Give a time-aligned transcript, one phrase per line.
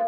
[0.00, 0.06] 各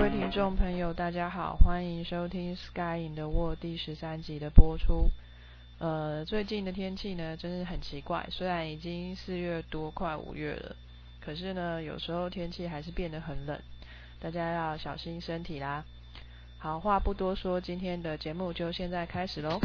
[0.00, 5.08] 位听众朋友大家好，欢迎收听《Sky in the World》第十三集的播出。
[5.78, 8.26] 呃，最近的天气呢，真是很奇怪。
[8.30, 10.76] 虽然已经四月多，快五月了，
[11.24, 13.58] 可是呢，有时候天气还是变得很冷，
[14.18, 15.84] 大家要小心身体啦。
[16.58, 19.60] 好话不多说，今天的节目就现在开始喽。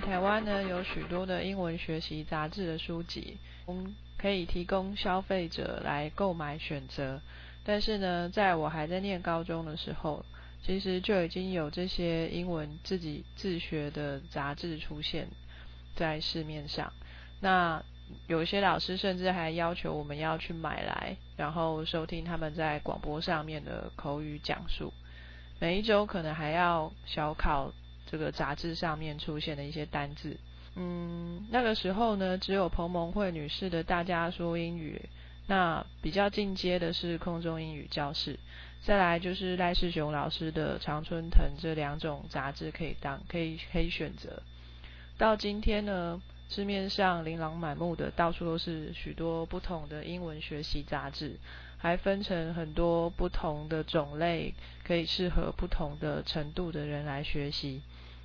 [0.00, 3.36] 台湾呢，有许多的英文学习杂志的书籍，
[3.66, 7.20] 嗯，可以提供消费者来购买选择。
[7.62, 10.24] 但是呢，在我还在念高中的时候，
[10.62, 15.28] 其实就已经有这些英文自己自学的杂志出现
[15.94, 16.92] 在市面上。
[17.40, 17.82] 那
[18.26, 24.92] 有些老师甚至还要求我们要去买来，然后收听他们在广播上面的口语讲述。
[25.58, 27.72] 每一周可能还要小考。
[28.10, 30.36] 这个杂志上面出现的一些单字，
[30.74, 35.00] 嗯，那个时候呢，只有彭蒙慧女士的《大家说英语》，
[35.46, 38.36] 那比较进阶的是空中英语教室，
[38.82, 44.42] 再来就是赖世雄老师的《常春藤》这两种杂志可以当可以可以选择。
[45.16, 51.38] 到今天呢，市面上琳琅满目的，到处都是许多不同的英文学习杂志，
[51.78, 57.82] 还分成很多不同的种类，可以适合不同的程度的人来学习。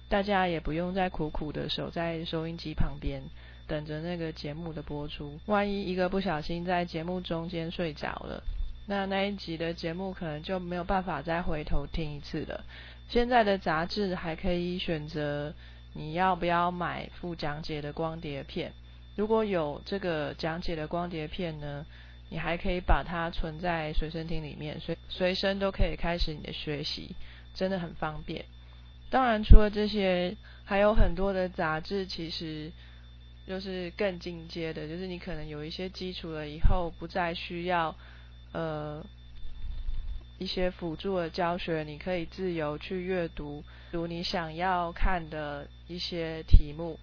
[0.08, 3.24] 大家也不用再苦苦的守在收音机旁边，
[3.68, 5.40] 等着那个节目的播出。
[5.48, 8.44] 万一一个不小心在节目中间睡着了，
[8.88, 12.64] 那那一集的节目可能就没有办法再回头听一次了。
[13.10, 15.54] 现在的杂志还可以选择
[15.94, 18.72] 你要不要买附讲解的光碟片。
[19.16, 21.86] 如果有这个讲解的光碟片呢，
[22.30, 27.16] 你还可以把它存在随身听里面，随随身都可以开始你的学习，
[27.54, 28.46] 真的很方便。
[29.10, 32.72] 当然，除了这些，还有很多的杂志，其实
[33.48, 37.96] 就是更进阶的，就是你可能有一些基础了以后，不再需要
[38.52, 39.06] 呃
[40.38, 47.00] 一些辅助的教学，你可以自由去阅读读你想要看的一些题目，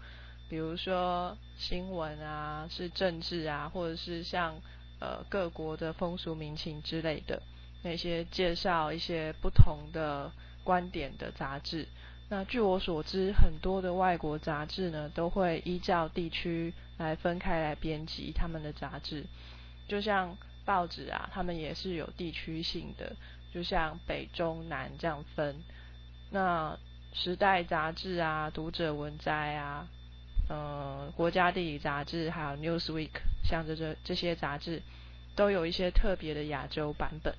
[0.51, 4.55] 比如说新闻啊，是政治啊，或者是像
[4.99, 7.41] 呃各国的风俗民情之类的
[7.83, 10.31] 那些介绍一些不同的
[10.65, 11.87] 观点的杂志。
[12.29, 19.27] 那据我所知，很多的外国杂志呢，都会依照地区来分开来编辑他们的杂志。
[19.87, 23.15] 就像报纸啊，他们也是有地区性的，
[23.53, 25.57] 就像北中南这样分。
[26.31, 26.79] 那
[27.13, 29.87] 时代杂志啊、读者文摘啊、
[30.49, 33.11] 呃国家地理杂志，还有 Newsweek，
[33.45, 34.81] 像这这这些杂志，
[35.37, 37.35] 都有一些特别的亚洲版本。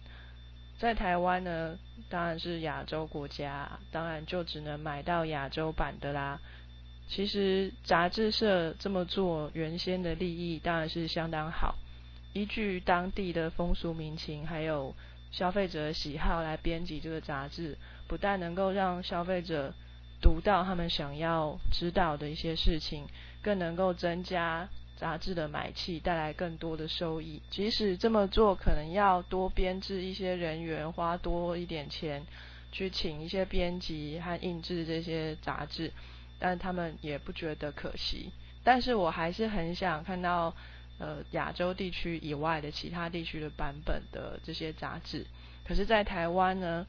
[0.79, 1.77] 在台湾呢，
[2.09, 6.39] 当然是亚洲国家，当然就只能买到亚洲版的啦。
[7.07, 11.75] 其实杂志社这么做，原先的利益当然是相当好，
[12.33, 14.93] 依据当地的风俗民情，还有
[15.31, 19.73] 消费者喜好来编辑这个杂志，不但能够让消费者
[20.21, 23.05] 读到他们想要知道的一些事情，
[23.41, 24.67] 更能够增加。
[25.03, 32.23] 杂志的买气带来更多的收益，即使这么做可能要多编制一些人员，花多一点钱
[32.71, 35.91] 去请一些编辑和印制这些杂志，
[36.39, 38.31] 但他们也不觉得可惜。
[38.63, 40.55] 但是我还是很想看到
[40.99, 45.25] 呃亚洲地区以外的其他地区的版本的这些杂志。
[45.67, 46.87] 可是，在台湾呢？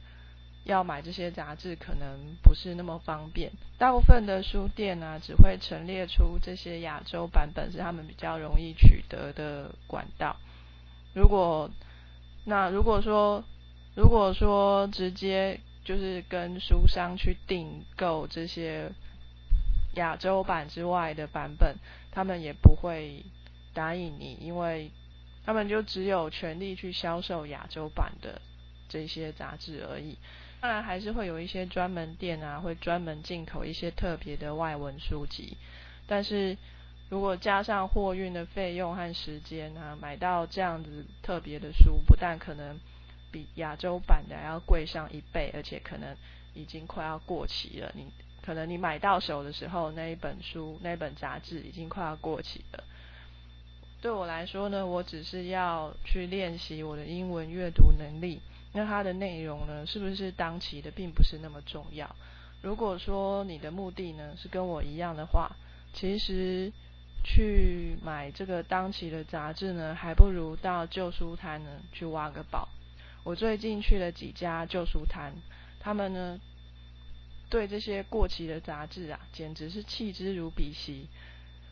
[0.65, 10.35] 要买这些杂志可能不是那么方便，大部分的书店呢只会陈列出这些亚洲版本是他们比较容易取得的管道。
[11.13, 11.69] 如果
[12.45, 13.43] 那如果说
[13.95, 18.91] 如果说直接就是跟书商去订购这些
[19.93, 21.77] 亚洲版之外的版本，
[22.11, 23.23] 他们也不会
[23.73, 24.89] 答应你，因为
[25.45, 28.41] 他们就只有权利去销售亚洲版的
[28.89, 30.17] 这些杂志而已。
[30.65, 35.55] 当然还是会有一些专门店啊，会专门进口一些特别的外文书籍。
[36.07, 36.57] 但是
[37.07, 42.79] 如果加上货运的费用和时间啊，买到这样子特别的书，不但可能
[43.31, 46.17] 比亚洲版的还要贵上一倍，而且可能
[46.55, 47.91] 已经快要过期了。
[47.93, 48.07] 你
[48.41, 52.83] 可能你买到手的时候，那一本书、那本杂志已经快要过期了。
[54.01, 58.41] 对我来说呢，我只是要去练习我的英文阅读能力。
[58.77, 62.13] 那它的内容呢，是不是当期的，并不是那么重要。
[62.61, 65.49] 如果说你的目的呢是跟我一样的话，
[65.93, 66.69] 其实
[67.23, 72.67] 去买这个当期的杂志呢，还不如到旧书摊呢去挖个宝。
[73.23, 75.31] 我最近去了几家旧书摊，
[75.79, 76.37] 他们呢
[77.49, 81.05] 对这些过期的杂志啊，简直是弃之如敝屣。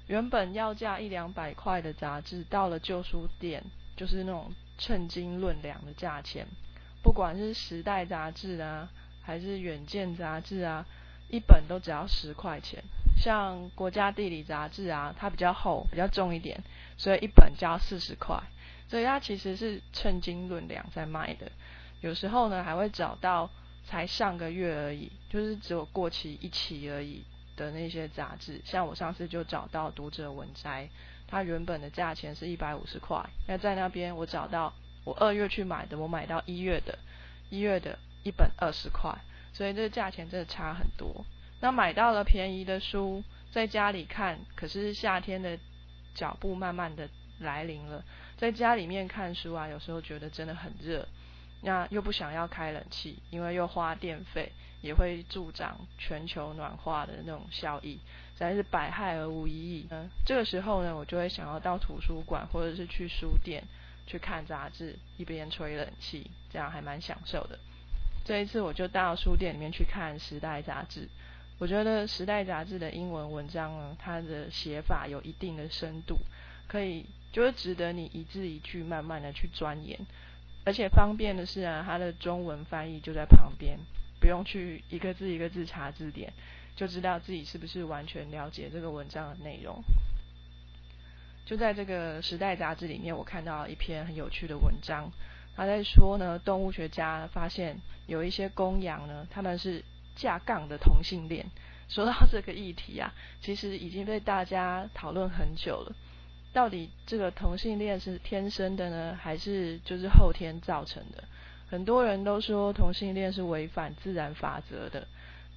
[0.08, 3.62] 原本要价一两百块的杂志，到了旧书店，
[3.98, 6.48] 就是那种称斤论两的价钱。
[7.04, 8.90] 不管是时代杂志啊，
[9.22, 10.86] 还是远见杂志啊，
[11.30, 12.82] 一本都只要十块钱。
[13.18, 16.64] 像国家地理杂志啊，它比较厚，比较重一点，
[16.98, 18.42] 所以一本就要四十块。
[18.88, 21.52] 所以它其实是称斤论两在卖的。
[22.02, 23.50] 有时候呢，还会找到
[23.86, 27.24] 才上个月而已，就是只有过期一期而已
[27.58, 28.62] 的那些杂志。
[28.64, 30.86] 像我上次就找到《读者文摘》，
[31.28, 34.74] 它原本的价钱是一百五十块，那在那边我找到。
[35.04, 36.98] 我二月去买的，我买到一月的，
[37.50, 39.14] 一月的一本二十块，
[39.52, 41.26] 所以这个价钱真的差很多。
[41.60, 45.58] 那买到了便宜的书，在家里看，可是夏天的
[46.16, 47.10] 脚步慢慢的
[47.40, 48.04] 来临了，
[48.38, 51.08] 在家里面看书啊，有时候觉得真的很热，
[51.62, 54.52] 那又不想要开冷气，因为又花电费，
[54.82, 58.00] 也会助长全球暖化的那种效益，
[58.34, 59.88] 实在是百害而无一益。
[59.90, 63.64] 嗯，这个时候呢，我就会想要到图书馆或者是去书店。
[64.06, 67.60] 去看杂志，一边吹冷气，这样还蛮享受的。
[68.26, 71.10] 这一次我就到书店里面去看《时代》杂志，
[71.60, 76.18] 我觉得《时代》杂志的英文文章呢，它的写法有一定的深度，
[76.68, 80.00] 可以就是值得你一字一句慢慢的去钻研。
[80.66, 83.78] 而且方便的是啊，它的中文翻译就在旁边，
[84.22, 86.32] 不用去一个字一个字查字典，
[86.78, 89.84] 就知道自己是不是完全了解这个文章的内容。
[91.46, 95.12] 就在这个时代杂志里面，我看到一篇很有趣的文章。
[95.56, 99.84] 他在说呢，动物学家发现有一些公羊呢，他们是
[100.16, 101.46] 架杠的同性恋。
[101.90, 105.96] 说到这个议题啊，其实已经被大家讨论很久了。
[106.54, 111.24] 到底这个同性恋是天生的呢，还是就是后天造成的？
[111.70, 115.08] 很多人都说同性恋是违反自然法则的。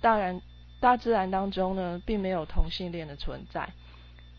[0.00, 0.40] 当然，
[0.80, 3.70] 大自然当中呢，并没有同性恋的存在。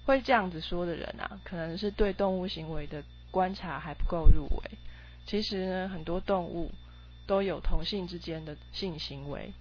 [0.07, 4.77] 会这样子说的人啊，可能是对动物行为的观察还不够入围。
[5.25, 6.71] 其实呢，很多动物
[7.25, 9.51] 都有同性之间的性行为。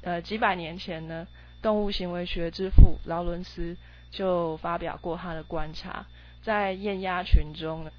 [0.00, 1.28] 呃，几百年前呢，
[1.60, 3.76] 动物行为学之父劳伦斯
[4.10, 6.06] 就发表过他的观察，
[6.42, 7.92] 在雁鸭群中呢，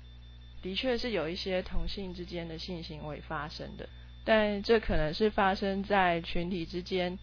[0.64, 3.88] 的确是有一些同性之间的性行为发生的，
[4.26, 7.20] 但这可能是发生在群体之间。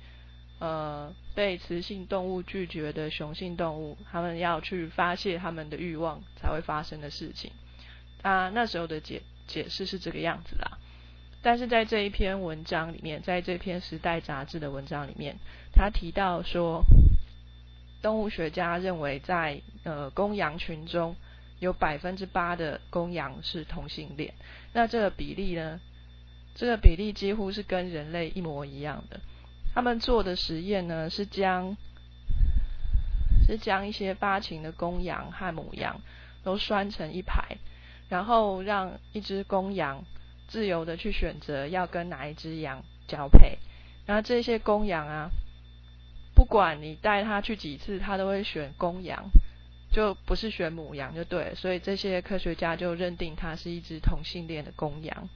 [0.58, 7.52] 呃，被雌性动物拒绝的雄性动物，他们要去发泄他们的欲望才会发生的事情。
[8.22, 10.78] 啊，那时候的解解释是这个样子啦。
[11.40, 15.36] 但是在这一篇文章里面，在这篇《时代》杂志的文章里面，
[15.72, 16.82] 他提到说，
[18.02, 21.14] 动物学家认为在呃公羊群中
[21.60, 24.34] 有百分之八的公羊是同性恋。
[24.72, 25.80] 那这个比例呢？
[26.56, 29.20] 这个比例几乎是跟人类一模一样的。
[29.78, 31.76] 他们做的实验呢，是将
[33.46, 36.00] 是将一些发情的公羊和母羊
[36.42, 37.58] 都拴成一排，
[38.08, 40.04] 然后让一只公羊
[40.48, 43.58] 自由的去选择要跟哪一只羊交配。
[44.04, 45.30] 然后这些公羊啊，
[46.34, 49.30] 不管你带它去几次，它都会选公羊，
[49.92, 51.54] 就不是选母羊就对。
[51.54, 55.28] 所以这些科学家就认定它是一只同性恋的公羊。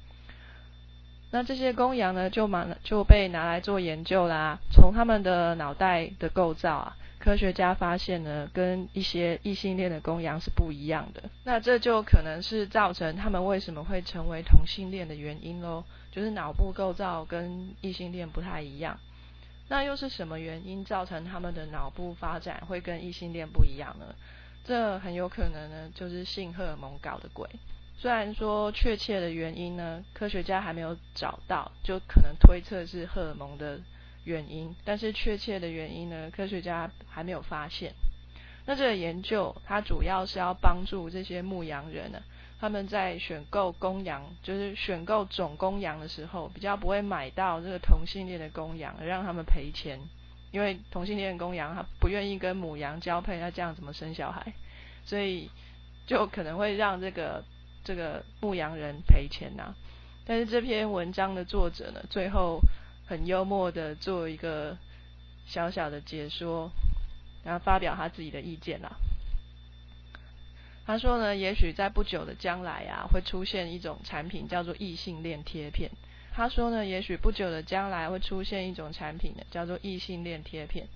[1.33, 4.59] 那这些公羊呢，就拿就被拿来做研究啦。
[4.71, 11.23] 从他们的脑袋的构造啊，科学家发现呢，跟一些异性恋的公羊是不一样的。
[11.45, 18.99] 那这就可能是造成他们为什么会成为同性恋的原因喽，就是脑部构造跟异性恋不太一样。
[19.69, 24.05] 那又是什么原因造成他们的脑部发展会跟异性恋不一样呢？
[24.65, 27.49] 这很有可能呢，就是性荷尔蒙搞的鬼。
[28.03, 33.79] 虽然说确切的原因呢，科学家还没有找到，就可能推测是荷尔蒙的
[34.25, 37.93] 原因，但是确切的原因呢，科学家还没有发现。
[38.67, 42.21] 那这个研究它主要是要帮助这些牧羊人呢，
[42.59, 50.01] 他们在选购公羊，就是选购种公羊的时候，比较不会买到这个同性恋的公羊，而让他们赔钱，
[50.51, 54.53] 因为同性恋公羊他不愿意跟母羊交配，那这样怎么生小孩？
[55.05, 55.49] 所以
[56.05, 57.45] 就可能会让这个。
[57.85, 59.75] 这个牧羊人赔钱呐，
[60.25, 62.61] 但是这篇文章的作者呢，最后
[63.07, 64.77] 很幽默的做一个
[65.47, 66.71] 小小的解说，
[67.45, 68.97] 然后发表他自己的意见啦。
[70.85, 75.91] 他说呢，也许在不久的将来啊，会出现一种产品叫做异性恋贴片。
[76.33, 80.87] 他说呢，也许不久的将来会出现一种产品呢，叫做异性恋贴片。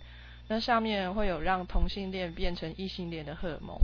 [0.49, 3.77] 那上面会有让同性恋变成异性恋的荷尔蒙，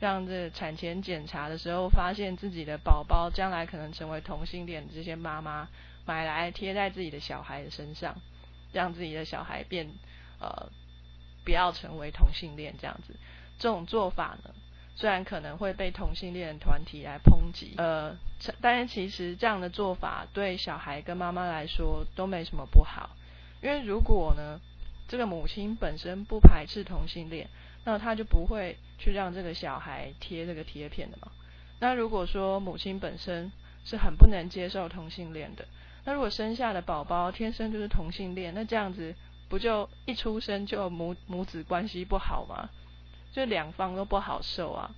[0.00, 5.68] 让这产前检查的时候发现自己的宝宝将来可能成为同性恋，这些妈妈
[6.06, 8.16] 买来贴在自己的小孩的身上，
[8.72, 9.86] 让自己的小孩变
[10.40, 10.70] 呃
[11.44, 13.14] 不要成为同性恋这样子。
[13.58, 14.54] 这种做法呢，
[14.96, 18.16] 虽然可能会被同性恋团体来抨击，呃，
[18.62, 23.10] 但是其实这样的做法对小孩跟妈妈来说都没什么不好，
[23.62, 24.58] 因为如果呢。
[25.10, 27.50] 这个母亲本身不排斥同性恋，
[27.84, 31.32] 那他就不会去让这个小孩贴这个贴片的嘛。
[31.78, 33.50] 那如果说母亲本身
[33.84, 35.66] 是很不能接受同性恋的，
[36.04, 39.14] 那如果生下的宝宝天生就是同性恋，那这样子
[39.48, 42.68] 不就一出生就母母子关系不好吗？
[43.32, 44.90] 就两方都不好受啊。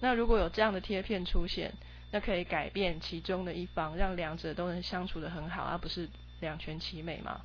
[0.00, 1.72] 那如果有这样的贴片出现，
[2.10, 6.08] 那可以改变其中的一方，让两者都能相处的很好，而不是
[6.40, 7.40] 两全其美嘛。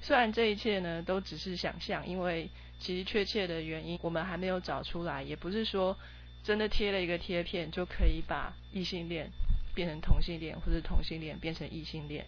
[0.00, 2.48] 虽然这一切呢都只是想象，因为
[2.78, 5.96] 其实确切的原因我们还没有找出来，也不是说
[6.44, 9.30] 真的贴了一个贴片就可以把异性恋
[9.74, 12.26] 变成同性恋，或者同性恋变成异性恋。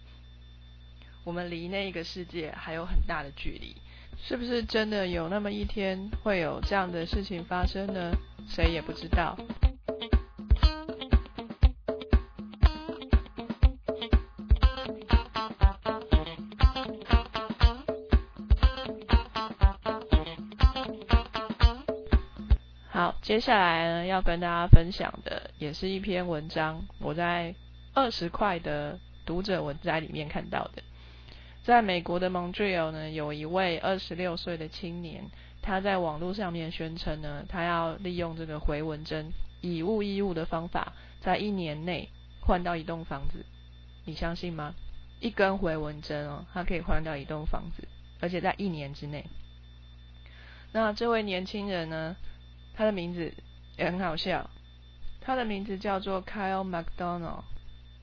[1.24, 3.76] 我们离那个世界还有很大的距离，
[4.22, 8.12] 是不是真的有那么一天会有这样的事情发生呢？
[8.48, 9.36] 谁也不知道。
[23.28, 27.54] 接下来呢，要跟大家分享的也是一篇文章，我在
[27.92, 30.82] 二十块的读者文摘里面看到的。
[31.62, 35.26] 在美国的 Montreal 呢，有一位二十六岁的青年，
[35.60, 39.30] 他在网络上面宣称呢，他要利用这个回纹针
[39.60, 42.08] 以物易物的方法，在一年内
[42.40, 43.44] 换到一栋房子。
[44.06, 44.74] 你相信吗？
[45.20, 47.86] 一根回纹针哦，它可以换到一栋房子，
[48.20, 49.26] 而且在一年之内。
[50.72, 52.16] 那这位年轻人呢？
[52.78, 53.34] 他的名字
[53.76, 54.48] 也很好笑，
[55.20, 57.42] 他的名字叫做 Kyle McDonald。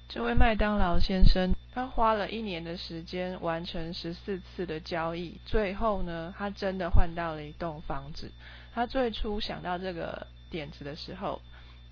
[0.09, 8.29] 这位麦当劳先生，他花了一年的时间完成十四次的交易，最后呢，他真的换到了一栋房子。
[8.73, 11.41] 他最初想到这个点子的时候，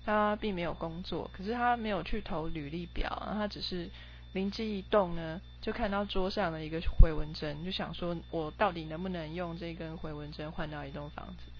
[0.04, 3.88] 他并没有工作，可是他没有去投履历表，他只是
[4.34, 11.50] 灵机一动呢，就看到桌上的一个回纹针，就想说，我到底能不能用这根回纹针换到一栋房子？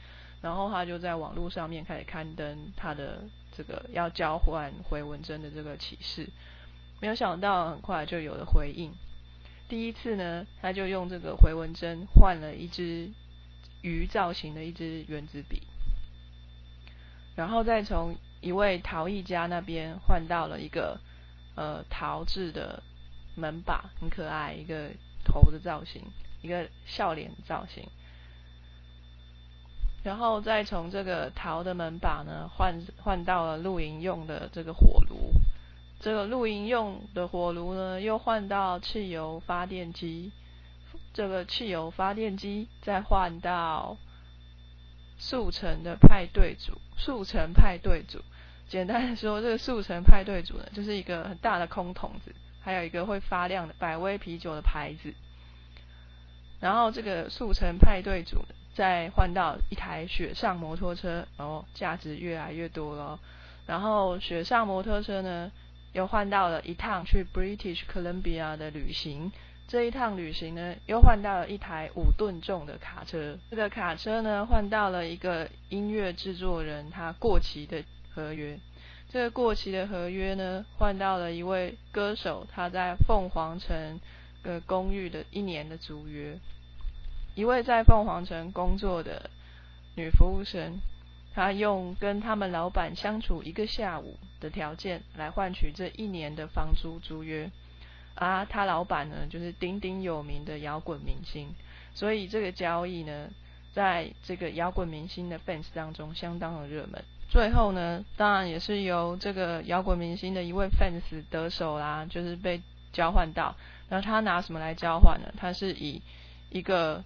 [0.45, 3.25] 然后他就在网络上面开始刊登他的
[3.57, 6.29] 这个要交换回文针的这个启示，
[7.01, 8.93] 没有想到很快就有了回应。
[9.71, 13.11] 第一次呢，他就用这个回文针换了一支
[13.81, 15.63] 鱼造型的一支原子笔，
[17.35, 21.01] 然后再从一位陶艺家那边换到了一个
[21.55, 22.83] 呃陶制的
[23.35, 24.91] 门把，很可爱，一个
[25.25, 26.03] 头的造型，
[26.43, 27.89] 一个笑脸造型。
[30.05, 35.33] 然后再从这个陶的门把呢换换到了露营用的这个火炉，
[35.99, 40.31] 这个露营用的火炉呢又换到汽油发电机，
[41.15, 43.97] 这个汽油发电机再换到
[45.17, 48.21] 速成的派对组，速成派对组，
[48.69, 55.15] 简单的说，这个速成派对组呢就是一个很大的空桶子，还有一个会发亮的百威啤酒的牌子，
[56.61, 58.55] 然后这个速成派对组呢。
[58.75, 63.19] 再换到一台雪上摩托车，然后价值越来越多了。
[63.67, 65.51] 然后雪上摩托车呢，
[65.93, 69.33] 又换到了一趟去 British Columbia 的旅行。
[69.67, 73.39] 这一趟旅行呢，又换到了一台五吨重的卡车。
[73.49, 77.83] 这个卡车呢，换到了一个音乐制作人他过期的
[78.15, 78.59] 合约。
[79.09, 84.01] 这个过期的合约呢，换到了一位歌手他在凤凰城
[84.43, 86.39] 的公寓的一年的租约。
[87.35, 89.31] 一位在凤凰城工作的
[89.97, 90.81] 女服务生，
[91.35, 97.51] 她用跟他们老板相处一个下午的条件来换取这一年的房租租约。
[98.15, 101.53] 啊，他老板呢就是鼎鼎有名的摇滚明星，
[101.95, 103.29] 所以这个交易呢，
[103.73, 107.03] 在这个摇滚明星的 fans 当中相当的热门。
[107.29, 112.63] 最后呢，当然也是由这个摇滚明星的一位 fans 得手啦，就是被
[112.93, 113.57] 交换到。
[113.89, 115.35] 那他拿什么来交换呢？
[115.37, 116.01] 他是以
[116.51, 117.03] 一个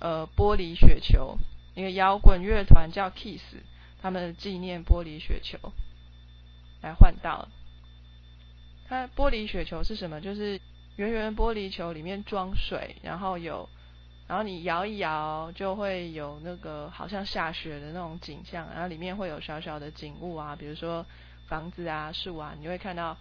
[0.00, 1.36] 呃，玻璃雪球，
[1.74, 3.42] 一个摇滚乐团叫 Kiss，
[4.00, 5.58] 他们纪念玻璃雪球
[6.82, 7.48] 来换到。
[8.88, 10.20] 它玻璃雪球是什么？
[10.20, 10.60] 就是
[10.96, 13.68] 圆圆玻璃球里面装水，然后有
[14.26, 21.04] 然后你摇一摇，就会有那个好像下雪的那种景象，然后里面会有小小的景物啊，比如说
[21.46, 23.16] 房子啊、树啊，你会看到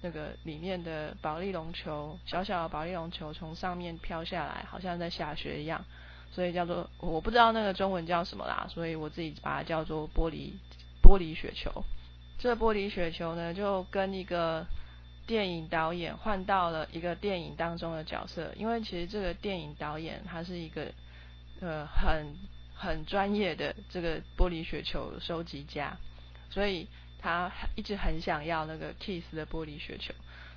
[0.00, 5.84] 那个里面的保利龙球，小小的保利龙球从上面飘下来，好像在下雪一样，
[6.30, 10.52] 所以叫做我不知道那个中文叫什么啦，所以我自己把它叫做玻璃
[11.02, 11.84] 玻璃雪球。
[12.38, 14.66] 这玻璃雪球呢，就跟一个。
[15.26, 20.92] 电影导演换到了一个电影当中的角色，因为其实这个电影导演他是一个
[21.60, 22.34] 呃很
[22.74, 25.96] 很专业的这个玻璃雪球收集家，
[26.50, 26.88] 所以
[27.20, 30.12] 他一直很想要那个 Kiss 的玻璃雪球，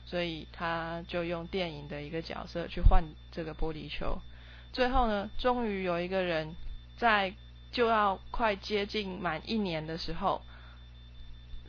[0.07, 4.17] 所以他就用电影的一个角色去换这个玻璃球。
[4.73, 6.53] 最后呢，终于有一个人
[6.97, 7.33] 在
[7.71, 10.41] 就要快接近满一年的时候，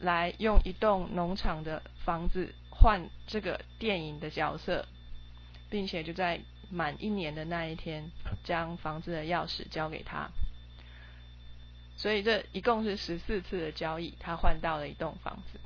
[0.01, 2.53] 来用一栋农场的房子。
[2.77, 4.85] 换这个电影的角色，
[5.71, 8.11] 并且就在满一年的那一天，
[8.43, 10.29] 将房子的钥匙交给他。
[11.97, 15.61] 所以这一共是十四次的交易，他换到了一栋房子。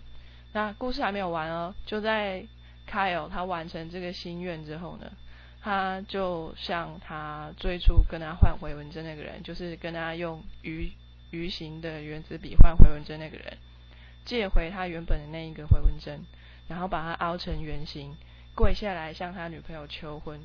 [0.52, 2.46] 那故事还没有完哦，就在
[2.86, 5.10] Kyle 他完成这个心愿之后呢，
[5.60, 10.90] 他就向他最初跟他换回文针那个人，就是跟他用鱼
[11.30, 13.58] 鱼形的原子笔换回文针那个人，
[14.24, 16.20] 借回他原本的那一个回文针。
[16.68, 18.14] 然后把它凹成圆形，
[18.54, 20.38] 跪下来向他女朋友求婚。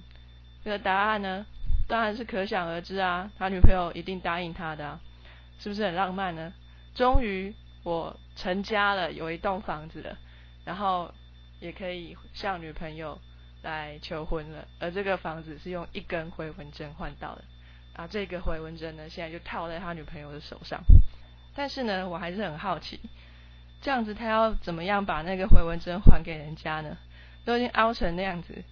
[0.64, 1.46] 这个答案呢，
[1.86, 4.98] 当然是可想而知啊，他女朋友一定答应他的，
[5.60, 6.54] 是不是很浪漫呢？
[6.96, 7.54] 终于
[7.84, 10.18] 我成家了，有一栋房子了，
[10.64, 11.14] 然后
[11.60, 13.20] 也可以向女朋友
[13.64, 14.68] 来求婚了。
[14.80, 17.44] 而这个房子是用一根回纹针换到的，
[17.94, 20.84] 啊，这个回纹针呢，现在就套在他女朋友的手上。
[21.56, 23.00] 但是呢，我还是很好奇。
[23.82, 26.98] 这样子，他要怎么样把那个回纹针还给人家呢？
[27.46, 28.64] 都已经凹成那样子，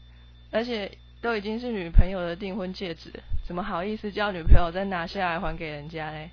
[0.52, 3.12] 而且都已经是女朋友的订婚戒指，
[3.46, 6.32] 怎么好意思叫女朋友再拿下来还给人家嘞？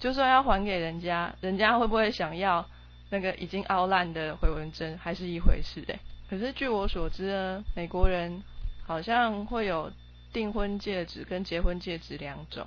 [0.00, 2.66] 就算要还给人家，人家会不会想要
[3.10, 5.98] 那个已经凹烂的回纹针，还是一回事嘞？
[6.28, 8.42] 可是据我所知呢，美国人
[8.84, 9.92] 好像会有
[10.32, 12.66] 订婚戒指跟结婚戒指两种，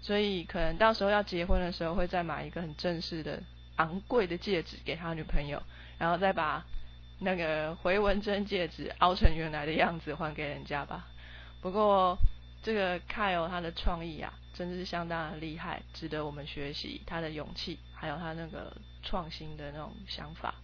[0.00, 3.42] 所以可能到时候要结婚的时候，会再买一个很正式的。
[3.78, 5.62] 昂贵的戒指给他女朋友，
[5.98, 6.66] 然后再把
[7.20, 11.06] 那个回纹针戒指凹成原来的样子还给人家吧。
[11.60, 12.18] 不过
[12.60, 20.56] 这个 Kyle 他的创意啊，真的是相当的厉害，值得我们学习他的勇气，还有他那个创新的那种想法。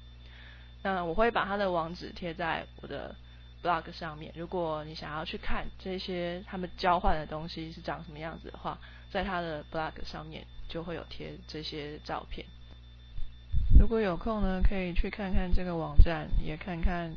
[0.85, 3.17] 那我会把他的网址贴在我的
[3.63, 8.79] blog 上面，如果你想要去看这些他们交换的东西是长什么样子的话，
[9.11, 12.47] 在他的 blog 上面就会有贴这些照片。
[13.81, 17.11] 如果有空呢，可以去看看这个网站，也看看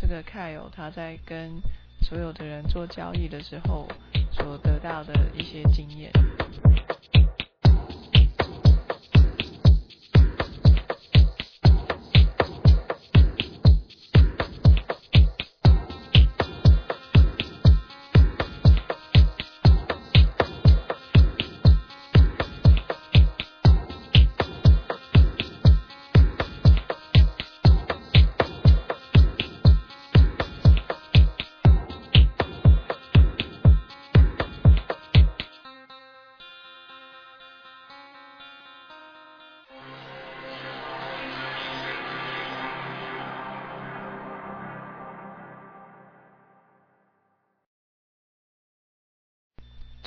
[0.00, 1.60] 这个 Kyle 他在跟
[2.00, 3.86] 所有的人做交易的时候
[4.32, 6.10] 所得到的一些经验。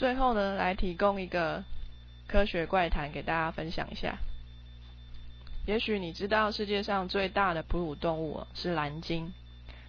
[0.03, 1.63] 最后呢，来提供一个
[2.27, 4.17] 科学怪谈给大家分享一下。
[5.65, 9.31] 也许你知道世界上最大的哺乳动物是蓝鲸，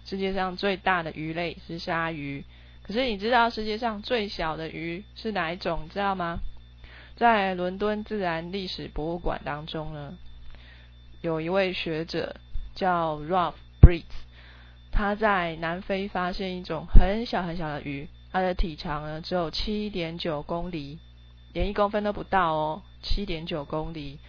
[0.05, 2.45] 世界上最大的鱼类是鲨鱼。
[2.81, 5.89] 可是你知道世界上最小的鱼是哪一种？
[5.91, 6.39] 知道吗？
[7.17, 10.17] 在伦敦自然历史博物馆当中呢，
[11.19, 12.37] 有一位学者
[12.73, 14.05] 叫 Ralph Breeds，
[14.93, 18.07] 他在南非发现一种很小很小的鱼。
[18.35, 20.99] 它的体长呢只有七点九公里，
[21.53, 24.19] 连一公分都不到哦，七点九公里。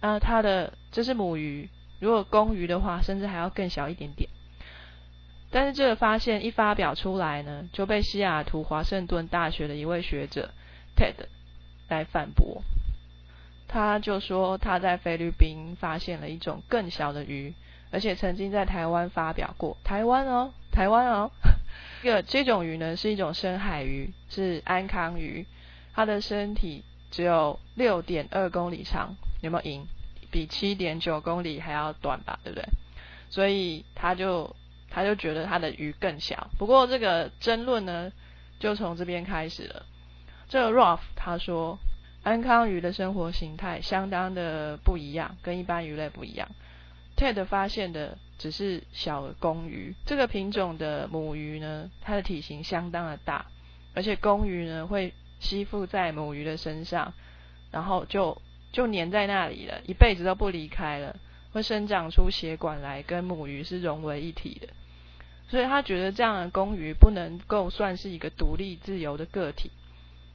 [0.00, 4.30] 那它的这是母鱼，如果公鱼的话，甚至还要更小一点点。
[5.50, 10.50] 但是这个发现一发表出来呢，就被西雅图华盛顿大学的一位学者
[10.96, 11.16] Ted
[11.88, 12.62] 来反驳。
[13.66, 17.52] 他就说他在菲律宾发现了一种更小的鱼，
[17.90, 19.76] 而且曾经在台湾发表过。
[19.82, 21.32] 台湾哦，台湾哦。
[22.02, 25.46] 这个这种鱼呢是一种深海鱼，是安康鱼，
[25.94, 29.86] 它的身体只有六点二公里长，有没有赢？
[30.30, 32.64] 比七点九公里还要短吧，对不对？
[33.28, 34.54] 所以他就
[34.88, 36.48] 他就觉得他的鱼更小。
[36.56, 38.12] 不过这个争论呢
[38.58, 39.84] 就从这边开始了。
[40.48, 41.78] 这个 Ralph 他说，
[42.22, 46.48] 安康鱼的生活形态相当的不一样，跟一般鱼类不一样。
[47.16, 53.44] Ted 发现的只是小公鱼，这个品种的母鱼呢，它的体型相当的大，
[53.92, 57.12] 而且公鱼呢会吸附在母鱼的身上，
[57.70, 58.40] 然后就
[58.72, 61.16] 就黏在那里了，一辈子都不离开了，
[61.52, 64.68] 会生长出血管来，跟母鱼是融为一体的。
[65.48, 69.70] 所以他觉得这样的公鱼不能够算是一个独立自由的个体。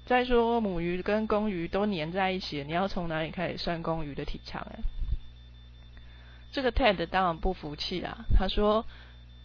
[0.06, 4.62] 再说母鱼跟公鱼都粘在一起，你要从哪里开始算公鱼的体长？
[4.70, 4.80] 哎，
[6.56, 8.20] 这个 Ted 当然不服气啦。
[8.34, 8.86] 他说，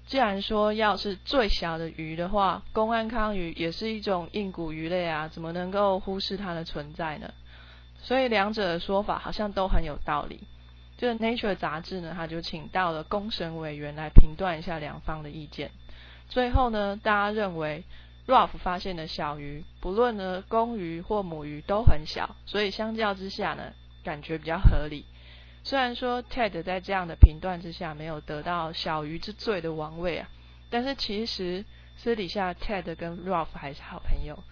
[0.07, 7.35] 既然说要是最小的鱼的话，公安康鱼也是一种硬骨鱼类啊，怎么能够忽视它的存在呢？
[7.99, 10.39] 所以两者的说法好像都很有道理。
[10.99, 15.73] 这个 Nature 杂志呢，他就请到了公审委员来评断一下两方的意见。
[16.29, 17.83] 最后呢，大家认为。
[18.27, 23.73] Ralph 发现的小鱼，不论呢公鱼或母鱼都很小，所以相较之下呢，
[24.05, 25.05] 感觉比较合理。
[25.63, 30.29] 虽然说 Ted 在这样的评断之下没有得到小鱼之最的王位啊，
[30.71, 31.65] 但是其实
[31.97, 34.43] 私底下 Ted 跟 Ralph 还是好朋友。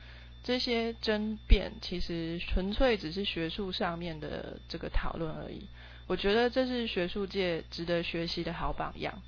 [0.44, 5.66] 这些争辩其实纯粹只是学术上面的这个讨论而已。
[6.06, 9.20] 我觉得这是学术界值得学习的好榜样。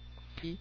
[0.43, 0.57] 一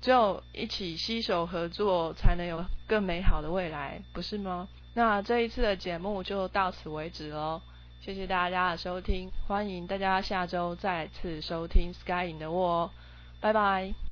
[0.00, 4.68] 只有一起携手合作，才能有更美好的未来，不是吗？
[4.94, 7.60] 那这一次的节目就到此为止喽，
[8.06, 12.92] 谢谢大家的收听，欢迎大家下周再次收听 Sky in the World，
[13.40, 14.05] 拜拜。